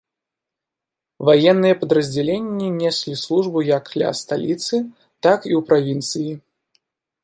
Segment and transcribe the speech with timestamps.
[1.29, 4.75] Ваенныя падраздзяленні неслі службу як ля сталіцы,
[5.27, 6.31] так і ў правінцыі.